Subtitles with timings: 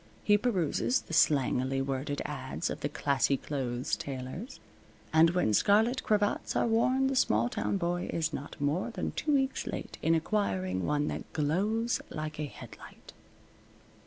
[0.23, 4.59] He peruses the slangily worded ads of the "classy clothes" tailors,
[5.13, 9.31] and when scarlet cravats are worn the small town boy is not more than two
[9.35, 13.13] weeks late in acquiring one that glows like a headlight.